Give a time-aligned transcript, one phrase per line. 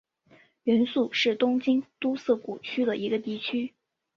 [0.63, 3.75] 原宿是东京都涩谷区的一个地区。